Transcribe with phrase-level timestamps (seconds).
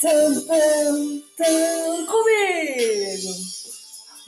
[0.00, 0.32] Tam,
[1.36, 3.32] tam, comigo.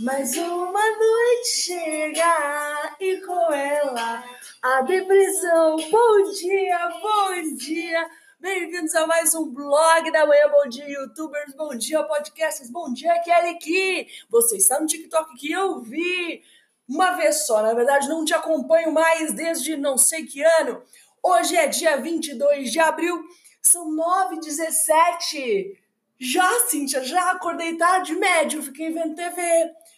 [0.01, 4.22] Mais uma noite chega e com ela
[4.61, 5.77] a depressão.
[5.90, 8.06] Bom dia, bom dia.
[8.38, 10.46] Bem-vindos a mais um blog da manhã.
[10.50, 11.54] Bom dia, youtubers.
[11.54, 12.71] Bom dia, podcasters.
[12.71, 14.09] Bom dia, Kelly Ki.
[14.28, 16.42] Você está no TikTok que eu vi
[16.86, 17.62] uma vez só.
[17.62, 20.82] Na verdade, não te acompanho mais desde não sei que ano.
[21.23, 23.24] Hoje é dia 22 de abril
[23.62, 25.78] são 9h17.
[26.18, 28.62] Já, Cíntia, já acordei tarde médio.
[28.62, 29.40] Fiquei vendo TV,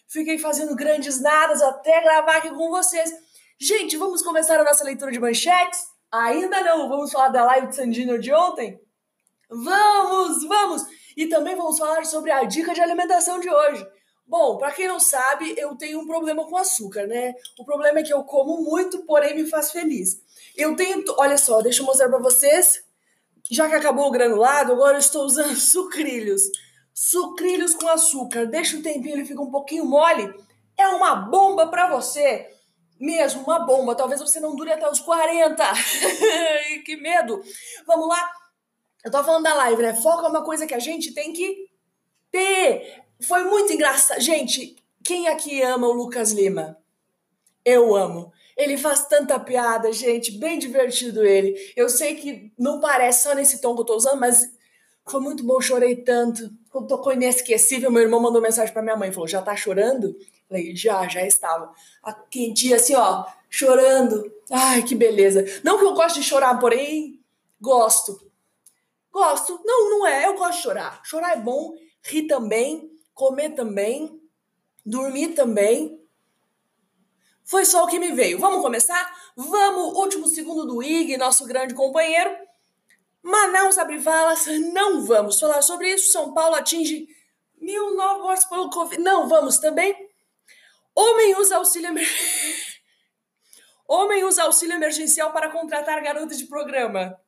[0.07, 3.13] fiquei fazendo grandes nadas até gravar aqui com vocês.
[3.59, 5.89] Gente, vamos começar a nossa leitura de manchetes?
[6.13, 8.79] Ainda não, vamos falar da live de Sandino de ontem?
[9.49, 10.83] Vamos, vamos!
[11.17, 13.87] E também vamos falar sobre a dica de alimentação de hoje.
[14.27, 17.35] Bom, para quem não sabe, eu tenho um problema com açúcar, né?
[17.59, 20.21] O problema é que eu como muito, porém me faz feliz.
[20.57, 22.85] Eu tenho, olha só, deixa eu mostrar para vocês
[23.51, 26.43] já que acabou o granulado, agora eu estou usando sucrilhos.
[26.93, 28.47] Sucrilhos com açúcar.
[28.47, 30.33] Deixa o tempinho, ele fica um pouquinho mole.
[30.79, 32.51] É uma bomba para você.
[32.99, 33.95] Mesmo, uma bomba.
[33.95, 35.65] Talvez você não dure até os 40.
[36.87, 37.43] que medo.
[37.87, 38.31] Vamos lá.
[39.05, 39.95] Eu tô falando da live, né?
[39.95, 41.69] Foco é uma coisa que a gente tem que
[42.31, 43.03] ter.
[43.23, 44.21] Foi muito engraçado.
[44.21, 46.79] Gente, quem aqui ama o Lucas Lima?
[47.65, 48.33] Eu amo.
[48.57, 51.55] Ele faz tanta piada, gente, bem divertido ele.
[51.75, 54.49] Eu sei que não parece só nesse tom que eu tô usando, mas
[55.07, 56.51] foi muito bom, chorei tanto.
[56.89, 60.17] Tocou inesquecível, meu irmão mandou mensagem para minha mãe, falou: "Já tá chorando?"
[60.49, 64.33] Falei: "Já, já estava." Aquele dia assim, ó, chorando.
[64.51, 65.45] Ai, que beleza.
[65.63, 67.21] Não que eu goste de chorar, porém
[67.61, 68.21] gosto.
[69.13, 69.61] Gosto.
[69.65, 70.27] Não, não é.
[70.27, 71.01] Eu gosto de chorar.
[71.05, 74.21] Chorar é bom, rir também, comer também,
[74.85, 76.01] dormir também.
[77.45, 78.39] Foi só o que me veio.
[78.39, 79.15] Vamos começar?
[79.37, 82.35] Vamos, último segundo do IG, nosso grande companheiro.
[83.23, 86.11] Manaus abre valas, não vamos falar sobre isso.
[86.11, 87.07] São Paulo atinge
[87.61, 89.03] mil novos mortes pelo Covid.
[89.03, 89.95] Não vamos também.
[90.95, 91.91] Homem usa auxílio
[93.87, 97.19] Homem usa auxílio emergencial para contratar garota de programa.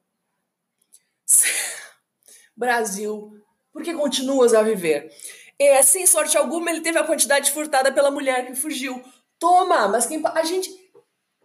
[2.56, 3.38] Brasil,
[3.72, 5.12] por que continuas a viver?
[5.58, 9.02] É, sem sorte alguma, ele teve a quantidade furtada pela mulher que fugiu.
[9.38, 10.70] Toma, mas quem a gente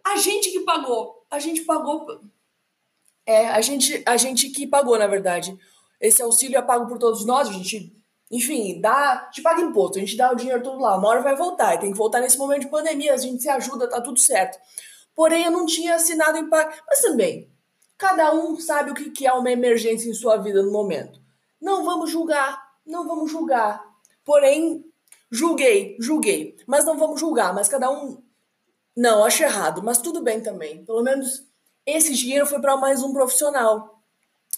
[0.04, 2.22] a gente que pagou, a gente pagou
[3.26, 5.58] é, a gente a gente que pagou, na verdade.
[6.00, 7.96] Esse auxílio é pago por todos nós, a gente,
[8.32, 11.36] enfim, dá, gente paga imposto, a gente dá o dinheiro todo lá, uma hora vai
[11.36, 14.20] voltar, e tem que voltar nesse momento de pandemia, a gente se ajuda, tá tudo
[14.20, 14.58] certo.
[15.14, 17.52] Porém, eu não tinha assinado em mas também,
[18.00, 21.22] cada um sabe o que é uma emergência em sua vida no momento.
[21.62, 23.80] Não vamos julgar, não vamos julgar.
[24.26, 24.84] Porém,
[25.32, 26.58] Julguei, julguei.
[26.68, 28.22] Mas não vamos julgar, mas cada um.
[28.96, 30.84] Não, acho errado, mas tudo bem também.
[30.84, 31.48] Pelo menos
[31.86, 34.04] esse dinheiro foi para mais um profissional.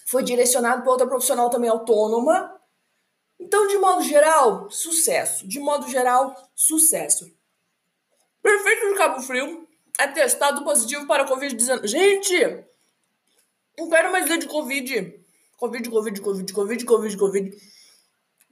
[0.07, 2.59] Foi direcionado para outra profissional também autônoma.
[3.39, 5.47] Então, de modo geral, sucesso.
[5.47, 7.31] De modo geral, sucesso.
[8.41, 9.67] Prefeito de Cabo Frio
[10.00, 11.88] é testado positivo para Covid-19.
[11.88, 12.66] Gente!
[13.78, 15.23] Não quero mais ler de Covid.
[15.57, 17.57] Covid, Covid, Covid, Covid, Covid, Covid.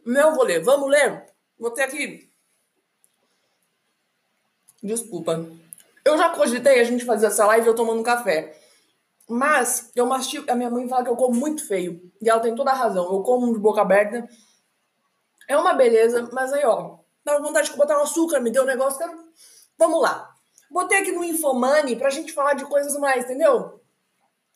[0.05, 0.63] Não vou ler.
[0.63, 1.30] Vamos ler?
[1.61, 2.27] Vou ter aqui.
[4.81, 5.45] Desculpa.
[6.03, 8.59] Eu já cogitei a gente fazer essa live eu tomando café.
[9.29, 10.51] Mas eu mastigo.
[10.51, 12.11] A minha mãe fala que eu como muito feio.
[12.19, 13.05] E ela tem toda a razão.
[13.13, 14.27] Eu como de boca aberta.
[15.47, 16.97] É uma beleza, mas aí, ó.
[17.23, 18.97] Dá vontade de botar um açúcar, me deu um negócio.
[18.97, 19.23] Quero...
[19.77, 20.33] Vamos lá.
[20.71, 23.79] Botei aqui no Infomani pra gente falar de coisas mais, entendeu?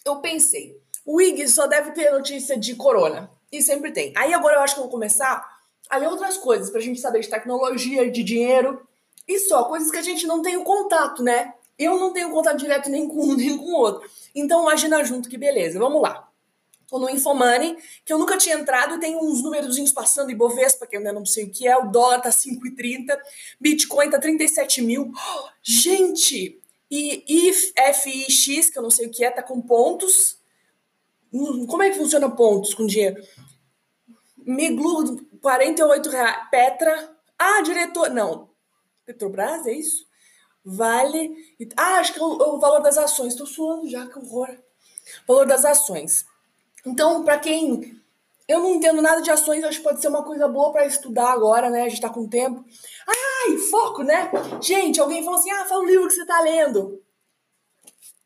[0.03, 0.81] Eu pensei.
[1.05, 3.29] O IG só deve ter notícia de corona.
[3.51, 4.11] E sempre tem.
[4.17, 5.54] Aí agora eu acho que eu vou começar
[5.89, 8.85] ali outras coisas pra gente saber de tecnologia, de dinheiro
[9.27, 11.53] e só, coisas que a gente não tem o contato, né?
[11.77, 14.09] Eu não tenho contato direto nem com um nem com o outro.
[14.33, 15.79] Então imagina junto que beleza.
[15.79, 16.29] Vamos lá.
[16.87, 20.95] Tô no Infomoney, que eu nunca tinha entrado tem uns númerozinhos passando em Bovespa, que
[20.95, 21.75] eu ainda não sei o que é.
[21.75, 23.17] O dólar tá 5,30,
[23.59, 25.11] Bitcoin tá 37 mil.
[25.11, 26.61] Oh, gente!
[26.89, 30.37] E IFIX, que eu não sei o que é, tá com pontos.
[31.33, 33.21] Hum, como é que funciona pontos com dinheiro?
[34.45, 36.49] Miglu, 48 reais.
[36.49, 37.15] Petra.
[37.37, 38.09] Ah, diretor.
[38.09, 38.49] Não.
[39.05, 40.05] Petrobras, é isso?
[40.63, 41.35] Vale.
[41.75, 43.33] Ah, acho que é o, é o valor das ações.
[43.33, 44.49] Estou suando já, que horror.
[45.27, 46.25] Valor das ações.
[46.85, 47.99] Então, para quem.
[48.47, 51.31] Eu não entendo nada de ações, acho que pode ser uma coisa boa para estudar
[51.31, 51.83] agora, né?
[51.83, 52.63] A gente tá com tempo.
[53.07, 54.29] Ai, foco, né?
[54.61, 57.01] Gente, alguém falou assim: ah, fala o livro que você tá lendo.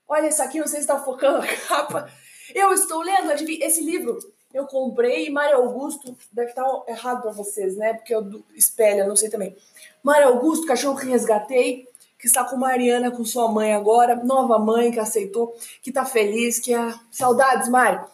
[0.08, 2.12] Olha, isso aqui, não sei se tá focando a capa.
[2.54, 4.18] Eu estou lendo, esse livro
[4.54, 7.94] eu comprei e Mário Augusto, deve estar errado para vocês, né?
[7.94, 9.56] Porque eu espelho, não sei também.
[10.02, 11.88] Mário Augusto, cachorro que resgatei,
[12.18, 16.60] que está com Mariana, com sua mãe agora, nova mãe que aceitou, que tá feliz,
[16.60, 16.94] que é.
[17.12, 18.06] Saudades, Mário.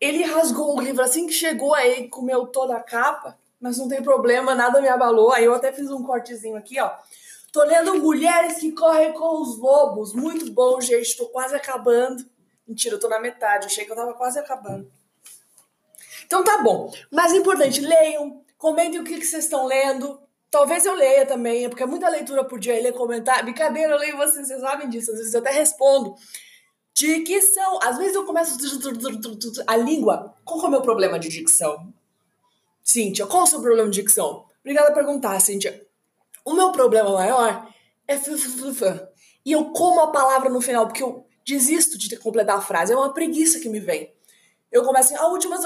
[0.00, 4.02] Ele rasgou o livro assim que chegou, aí comeu toda a capa, mas não tem
[4.02, 5.32] problema, nada me abalou.
[5.32, 6.90] Aí eu até fiz um cortezinho aqui, ó.
[7.52, 10.14] Tô lendo Mulheres que Correm com os Lobos.
[10.14, 11.16] Muito bom, gente.
[11.16, 12.24] Tô quase acabando.
[12.66, 13.66] Mentira, eu tô na metade.
[13.66, 14.90] Achei que eu tava quase acabando.
[16.30, 16.88] Então tá bom.
[17.10, 20.20] Mas importante, leiam, comentem o que, que vocês estão lendo.
[20.48, 23.42] Talvez eu leia também, porque é muita leitura por dia ler comentar.
[23.42, 25.10] Brincadeira, eu leio vocês, vocês sabem disso.
[25.10, 26.14] Às vezes eu até respondo.
[26.94, 27.80] Dicção.
[27.82, 28.56] Às vezes eu começo
[29.66, 30.36] a língua.
[30.44, 31.92] Qual é o meu problema de dicção?
[32.80, 34.46] Cíntia, qual é o seu problema de dicção?
[34.60, 35.84] Obrigada por perguntar, Cíntia.
[36.44, 37.68] O meu problema maior
[38.06, 38.16] é
[39.44, 42.92] e eu como a palavra no final, porque eu desisto de completar a frase.
[42.92, 44.14] É uma preguiça que me vem.
[44.70, 45.56] Eu começo assim, a última.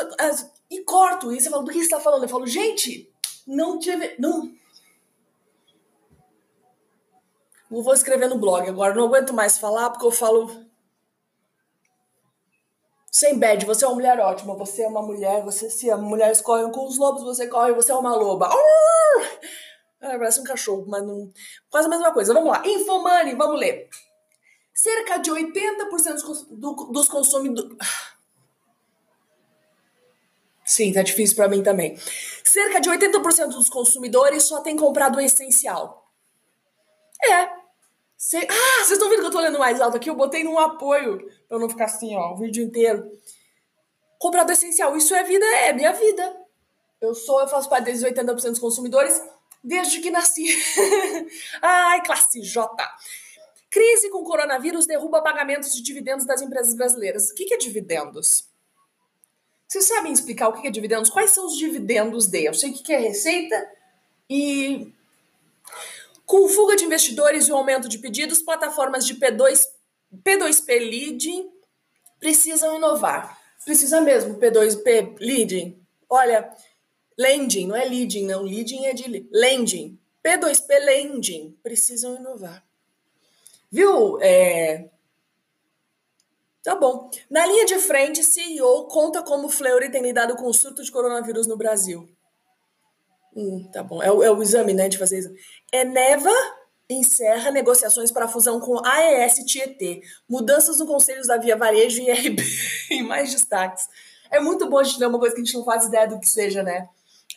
[0.74, 1.32] E corto.
[1.32, 2.24] E você fala, do que você está falando?
[2.24, 3.08] Eu falo, gente,
[3.46, 4.16] não tive.
[4.18, 4.52] Não.
[7.70, 8.92] Eu vou escrever no blog agora.
[8.92, 10.64] Não aguento mais falar porque eu falo.
[13.08, 14.56] Sem bad, você é uma mulher ótima.
[14.56, 16.02] Você é uma mulher, você se ama.
[16.02, 18.48] Mulheres correm com os lobos, você corre, você é uma loba.
[20.00, 21.32] Ah, parece um cachorro, mas não.
[21.70, 22.34] Quase a mesma coisa.
[22.34, 22.66] Vamos lá.
[22.66, 23.88] Infomani, vamos ler.
[24.74, 27.78] Cerca de 80% dos consumidores.
[30.64, 31.98] Sim, tá difícil para mim também.
[32.42, 36.10] Cerca de 80% dos consumidores só tem comprado o essencial.
[37.22, 37.48] É.
[38.16, 38.38] Cê...
[38.50, 40.08] Ah, vocês estão vendo que eu tô lendo mais alto aqui?
[40.08, 43.10] Eu botei num apoio pra não ficar assim, ó, o vídeo inteiro.
[44.18, 46.34] Comprado essencial, isso é vida, é minha vida.
[47.00, 49.20] Eu sou, eu faço parte desses 80% dos consumidores
[49.62, 50.46] desde que nasci.
[51.60, 52.74] Ai, classe J.
[53.70, 57.30] Crise com coronavírus derruba pagamentos de dividendos das empresas brasileiras.
[57.30, 58.48] O que é dividendos?
[59.74, 61.10] Vocês sabem explicar o que é dividendos?
[61.10, 62.44] Quais são os dividendos de?
[62.44, 63.68] Eu sei o que é receita
[64.30, 64.92] e.
[66.24, 69.66] Com fuga de investidores e o aumento de pedidos, plataformas de P2,
[70.24, 71.50] P2P Leading
[72.20, 73.36] precisam inovar.
[73.64, 75.76] Precisa mesmo, P2P Leading.
[76.08, 76.54] Olha,
[77.18, 78.42] lending, não é leading, não.
[78.42, 79.98] Leading é de lending.
[80.24, 82.64] P2P Lending precisam inovar.
[83.72, 84.20] Viu?
[84.22, 84.88] É,
[86.64, 87.10] Tá bom.
[87.30, 91.46] Na linha de frente, CEO conta como Fleury tem lidado com o surto de coronavírus
[91.46, 92.08] no Brasil.
[93.36, 94.02] Hum, tá bom.
[94.02, 95.38] É o, é o exame, né, de fazer exame.
[95.70, 96.30] Eneva
[96.88, 100.00] encerra negociações para fusão com AES Tietê.
[100.28, 102.42] Mudanças no conselhos da Via Varejo e RB
[102.90, 103.86] e mais destaques.
[104.30, 106.18] É muito bom a gente ler uma coisa que a gente não faz ideia do
[106.18, 106.88] que seja, né?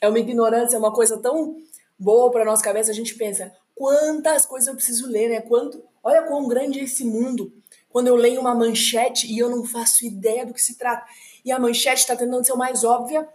[0.01, 1.57] É uma ignorância, é uma coisa tão
[1.99, 2.91] boa para nossa cabeça.
[2.91, 5.41] A gente pensa, quantas coisas eu preciso ler, né?
[5.41, 7.51] Quanto, olha quão grande é esse mundo
[7.89, 11.05] quando eu leio uma manchete e eu não faço ideia do que se trata.
[11.43, 13.27] E a manchete está tentando ser o mais óbvia,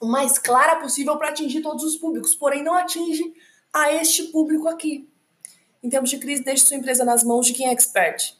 [0.00, 3.34] o mais clara possível para atingir todos os públicos, porém não atinge
[3.72, 5.08] a este público aqui.
[5.82, 8.36] Em termos de crise, deixe sua empresa nas mãos de quem é expert.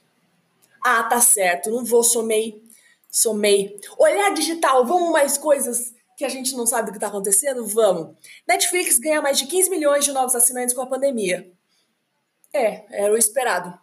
[0.84, 2.62] Ah, tá certo, não vou, somei.
[3.10, 3.80] Somei.
[3.98, 7.66] Olhar digital, vamos mais coisas que a gente não sabe do que está acontecendo?
[7.66, 8.16] Vamos.
[8.46, 11.50] Netflix ganha mais de 15 milhões de novos assinantes com a pandemia.
[12.52, 13.78] É, era o esperado.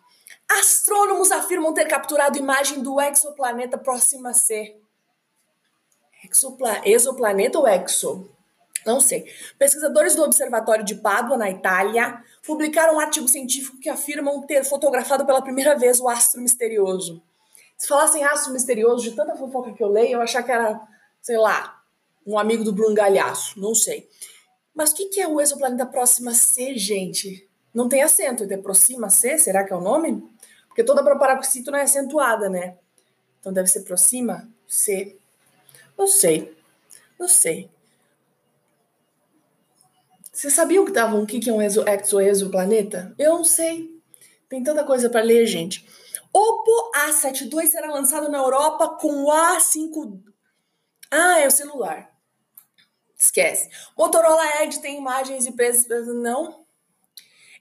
[0.48, 4.78] Astrônomos afirmam ter capturado imagem do exoplaneta Próxima C.
[6.24, 8.30] Exopla exoplaneta ou exo?
[8.86, 9.26] Não sei.
[9.58, 15.26] Pesquisadores do Observatório de Pádua, na Itália, publicaram um artigo científico que afirmam ter fotografado
[15.26, 17.22] pela primeira vez o astro misterioso.
[17.78, 20.80] Se falassem astro misterioso, de tanta fofoca que eu leio, eu achar que era,
[21.22, 21.82] sei lá,
[22.26, 23.60] um amigo do Bruno Galhaço.
[23.60, 24.10] Não sei.
[24.74, 27.49] Mas o que é o exoplaneta Próxima C, gente?
[27.80, 29.38] Não tem acento, é Próxima C?
[29.38, 30.22] Será que é o nome?
[30.68, 32.78] Porque toda proparoxítona é acentuada, né?
[33.40, 35.18] Então deve ser proxima, C.
[35.98, 36.58] Não sei.
[37.18, 37.72] Não sei.
[40.30, 43.16] Você sabia que tava, o que é um exo, exoexoplaneta?
[43.18, 43.98] Eu não sei.
[44.50, 45.88] Tem tanta coisa para ler, gente.
[46.34, 50.22] Oppo A72 será lançado na Europa com o A5.
[51.10, 52.14] Ah, é o celular.
[53.18, 53.70] Esquece.
[53.98, 55.88] Motorola Edge tem imagens e preços.
[56.08, 56.68] Não.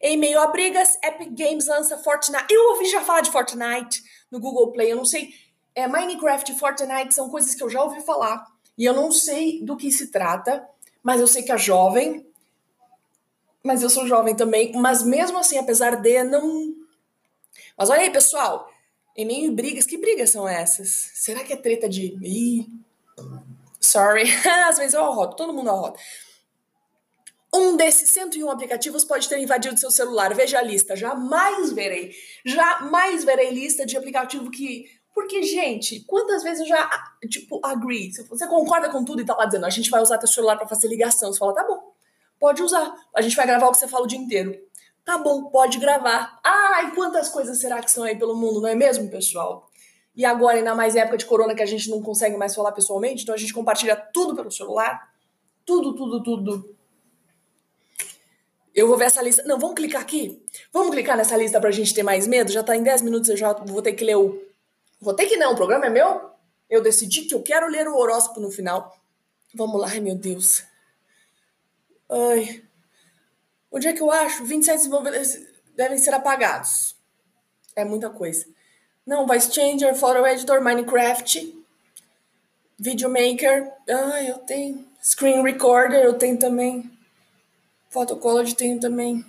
[0.00, 2.46] Em meio a brigas, Epic Games lança Fortnite.
[2.48, 5.30] Eu ouvi já falar de Fortnite no Google Play, eu não sei.
[5.74, 8.46] É, Minecraft e Fortnite são coisas que eu já ouvi falar.
[8.76, 10.66] E eu não sei do que se trata,
[11.02, 12.24] mas eu sei que é jovem.
[13.62, 14.72] Mas eu sou jovem também.
[14.74, 16.74] Mas mesmo assim, apesar de, não.
[17.76, 18.70] Mas olha aí, pessoal.
[19.16, 21.10] Em meio a brigas, que brigas são essas?
[21.14, 22.16] Será que é treta de.
[22.22, 22.68] Ih,
[23.80, 24.30] sorry.
[24.68, 25.98] Às vezes eu arroto, todo mundo arrota.
[27.52, 30.34] Um desses 101 aplicativos pode ter invadido seu celular.
[30.34, 30.94] Veja a lista.
[30.94, 32.14] Jamais verei.
[32.44, 34.86] Jamais verei lista de aplicativo que.
[35.14, 36.88] Porque, gente, quantas vezes eu já,
[37.28, 38.12] tipo, agree?
[38.12, 40.68] Você concorda com tudo e tá lá dizendo, a gente vai usar teu celular para
[40.68, 41.32] fazer ligação.
[41.32, 41.92] Você fala, tá bom,
[42.38, 42.94] pode usar.
[43.16, 44.56] A gente vai gravar o que você fala o dia inteiro.
[45.04, 46.38] Tá bom, pode gravar.
[46.44, 49.68] Ai, quantas coisas será que são aí pelo mundo, não é mesmo, pessoal?
[50.14, 53.22] E agora, ainda mais época de corona que a gente não consegue mais falar pessoalmente,
[53.22, 55.12] então a gente compartilha tudo pelo celular.
[55.64, 56.77] Tudo, tudo, tudo.
[58.78, 59.42] Eu vou ver essa lista.
[59.42, 60.40] Não, vamos clicar aqui?
[60.72, 62.52] Vamos clicar nessa lista pra gente ter mais medo?
[62.52, 64.40] Já tá em 10 minutos, eu já vou ter que ler o.
[65.00, 66.30] Vou ter que não, o programa é meu?
[66.70, 68.96] Eu decidi que eu quero ler o horóscopo no final.
[69.52, 70.62] Vamos lá, ai meu Deus.
[72.08, 72.62] Ai.
[73.72, 74.44] Onde é que eu acho?
[74.44, 75.44] 27 desenvolvedores
[75.74, 76.94] devem ser apagados.
[77.74, 78.46] É muita coisa.
[79.04, 81.64] Não, Voice Changer, Photo Editor, Minecraft,
[82.78, 83.72] Videomaker.
[83.88, 84.86] Ah, eu tenho.
[85.02, 86.88] Screen Recorder, eu tenho também.
[87.90, 89.24] Photocollage, tenho também.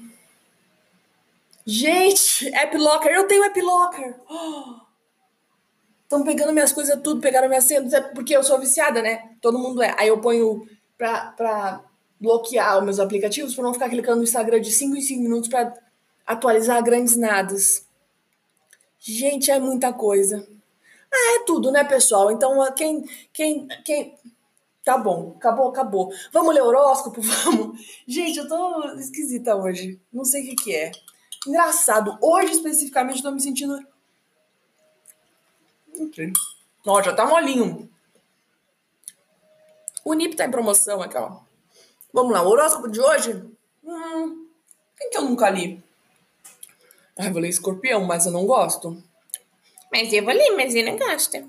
[1.66, 4.16] Gente, App Locker, eu tenho App Locker.
[6.04, 9.36] Estão pegando minhas coisas tudo, pegaram minhas senhas, é porque eu sou viciada, né?
[9.42, 9.96] Todo mundo é.
[9.98, 11.84] Aí eu ponho pra, pra
[12.20, 15.48] bloquear os meus aplicativos, pra não ficar clicando no Instagram de 5 em 5 minutos
[15.48, 15.74] pra
[16.26, 17.86] atualizar grandes nadas.
[19.00, 20.46] Gente, é muita coisa.
[21.12, 22.32] Ah, é tudo, né, pessoal?
[22.32, 24.16] Então, quem, quem, quem.
[24.90, 26.14] Tá bom, acabou, acabou.
[26.32, 27.22] Vamos ler horóscopo?
[27.22, 27.80] Vamos.
[28.08, 30.02] Gente, eu tô esquisita hoje.
[30.12, 30.92] Não sei o que, que é.
[31.46, 32.18] Engraçado.
[32.20, 33.80] Hoje, especificamente, eu tô me sentindo.
[35.96, 36.34] Ok.
[36.88, 37.88] Ó, já tá molinho.
[40.04, 41.38] O NIP tá em promoção aqui, ó.
[42.12, 43.48] Vamos lá, o horóscopo de hoje?
[43.84, 44.48] Hum,
[44.98, 45.84] quem que eu nunca li?
[47.16, 49.04] Ai, vou ler escorpião, mas eu não gosto.
[49.92, 51.48] Mas eu vou ler, mas eu não gosto.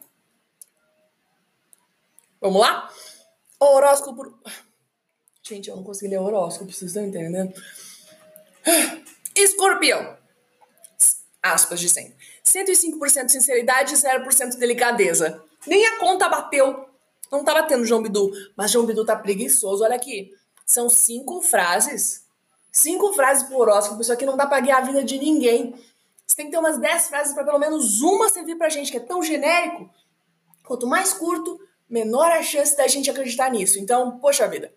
[2.38, 2.90] Vamos lá?
[3.60, 4.34] Horóscopo.
[5.42, 7.52] Gente, eu não consegui ler horóscopo, vocês estão entendendo?
[9.36, 10.16] Escorpião.
[11.42, 12.14] Aspas de 100.
[12.44, 15.42] 105% sinceridade e 0% delicadeza.
[15.66, 16.88] Nem a conta bateu.
[17.30, 18.30] Não tá batendo João Bidu.
[18.56, 19.84] Mas João Bidu tá preguiçoso.
[19.84, 20.34] Olha aqui.
[20.66, 22.24] São cinco frases
[22.72, 25.74] Cinco frases pro horóscopo, isso aqui não dá pra guiar a vida de ninguém.
[26.26, 28.96] Você tem que ter umas dez frases para pelo menos uma servir pra gente, que
[28.96, 29.90] é tão genérico.
[30.64, 33.78] Quanto mais curto, menor a chance da gente acreditar nisso.
[33.78, 34.72] Então, poxa vida.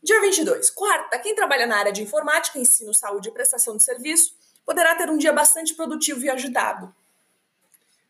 [0.00, 0.70] Dia 22.
[0.70, 5.10] Quarta, quem trabalha na área de informática, ensino, saúde e prestação de serviço poderá ter
[5.10, 6.94] um dia bastante produtivo e agitado.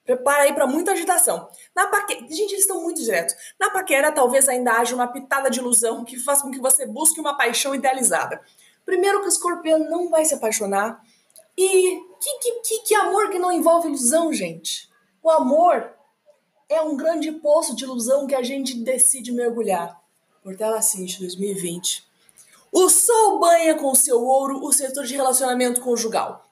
[0.05, 1.49] Prepara aí para muita agitação.
[1.75, 3.35] Na paquera, gente, eles estão muito diretos.
[3.59, 7.21] Na paquera, talvez ainda haja uma pitada de ilusão que faça com que você busque
[7.21, 8.41] uma paixão idealizada.
[8.85, 11.01] Primeiro que o escorpião não vai se apaixonar.
[11.57, 14.91] E que, que, que, que amor que não envolve ilusão, gente?
[15.23, 15.98] O amor
[16.69, 20.01] é um grande poço de ilusão que a gente decide mergulhar.
[20.43, 22.07] Portela Cinti 2020.
[22.71, 26.45] O sol banha com seu ouro o setor de relacionamento conjugal,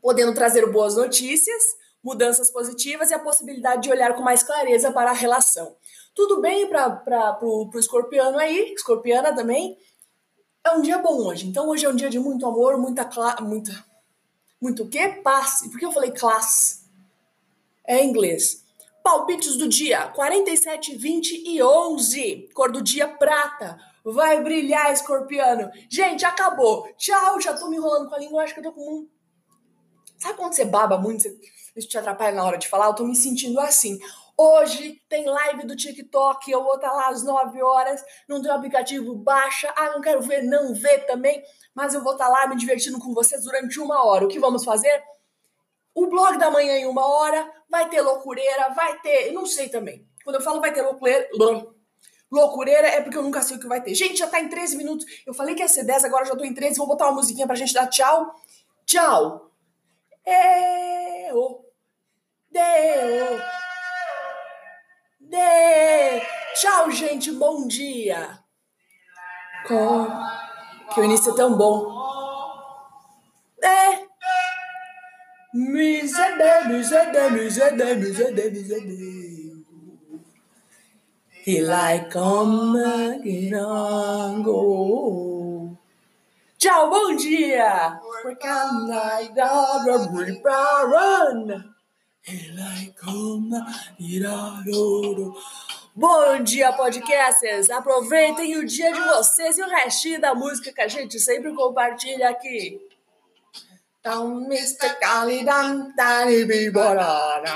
[0.00, 5.10] podendo trazer boas notícias, mudanças positivas e a possibilidade de olhar com mais clareza para
[5.10, 5.76] a relação.
[6.14, 9.78] Tudo bem para o escorpiano aí, escorpiana também,
[10.64, 11.46] é um dia bom hoje.
[11.46, 13.08] Então hoje é um dia de muito amor, muita
[13.40, 13.84] muita
[14.60, 15.08] muito o quê?
[15.08, 15.68] Passe.
[15.68, 16.82] Por que eu falei classe?
[17.84, 18.62] É inglês.
[19.02, 22.50] Palpites do dia: 47, 20 e 11.
[22.54, 23.78] Cor do dia prata.
[24.04, 25.70] Vai brilhar, escorpiano.
[25.88, 26.88] Gente, acabou.
[26.96, 28.42] Tchau, já tô me enrolando com a língua.
[28.42, 29.08] Acho que eu tô com um.
[30.18, 31.28] Sabe quando você baba muito?
[31.74, 32.86] Isso te atrapalha na hora de falar?
[32.86, 33.98] Eu tô me sentindo assim.
[34.36, 38.50] Hoje tem live do TikTok, eu vou estar tá lá às 9 horas, não tem
[38.50, 39.72] o aplicativo, baixa.
[39.76, 41.42] Ah, não quero ver, não vê também,
[41.74, 44.24] mas eu vou estar tá lá me divertindo com vocês durante uma hora.
[44.24, 45.02] O que vamos fazer?
[45.94, 49.32] O blog da manhã em uma hora, vai ter loucureira, vai ter.
[49.32, 50.06] não sei também.
[50.22, 51.26] Quando eu falo vai ter loucureira.
[52.30, 53.94] Loucureira é porque eu nunca sei o que vai ter.
[53.94, 55.06] Gente, já tá em 13 minutos.
[55.26, 56.76] Eu falei que ia ser 10, agora já tô em 13.
[56.76, 58.34] Vou botar uma musiquinha pra gente dar tchau.
[58.84, 59.50] Tchau.
[60.24, 61.64] Deu.
[62.50, 63.40] Deu.
[65.20, 66.20] Dê!
[66.54, 68.38] Tchau, gente, bom dia!
[69.66, 70.06] Com...
[70.92, 72.11] Que o início é tão bom.
[75.82, 76.62] Misedê.
[81.44, 82.76] He like come
[83.56, 85.76] on go.
[86.56, 88.00] Tchau, bom dia!
[88.24, 88.46] Like
[90.86, 91.64] run.
[95.96, 97.68] Bom dia, podcasters!
[97.70, 102.30] Aproveitem o dia de vocês e o restinho da música que a gente sempre compartilha
[102.30, 102.91] aqui.
[104.02, 104.98] Down Mr.
[105.00, 106.70] Golly Dun Danny B.
[106.70, 107.46] Banana.